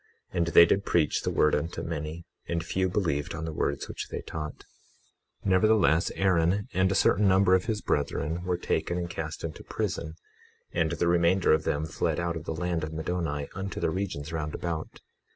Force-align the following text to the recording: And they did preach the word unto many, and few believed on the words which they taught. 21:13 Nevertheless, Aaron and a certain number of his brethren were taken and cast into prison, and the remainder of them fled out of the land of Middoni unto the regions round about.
And 0.33 0.47
they 0.47 0.65
did 0.65 0.83
preach 0.83 1.21
the 1.21 1.29
word 1.29 1.53
unto 1.53 1.83
many, 1.83 2.25
and 2.47 2.63
few 2.65 2.89
believed 2.89 3.35
on 3.35 3.45
the 3.45 3.53
words 3.53 3.87
which 3.87 4.07
they 4.09 4.21
taught. 4.21 4.65
21:13 5.45 5.45
Nevertheless, 5.51 6.11
Aaron 6.15 6.67
and 6.73 6.91
a 6.91 6.95
certain 6.95 7.27
number 7.27 7.53
of 7.53 7.65
his 7.65 7.81
brethren 7.81 8.41
were 8.43 8.57
taken 8.57 8.97
and 8.97 9.07
cast 9.11 9.43
into 9.43 9.63
prison, 9.63 10.15
and 10.71 10.93
the 10.93 11.07
remainder 11.07 11.53
of 11.53 11.65
them 11.65 11.85
fled 11.85 12.19
out 12.19 12.35
of 12.35 12.45
the 12.45 12.55
land 12.55 12.83
of 12.83 12.91
Middoni 12.91 13.47
unto 13.53 13.79
the 13.79 13.91
regions 13.91 14.33
round 14.33 14.55
about. 14.55 15.01